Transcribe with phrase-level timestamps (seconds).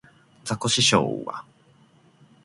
[0.45, 1.45] ザコシショウは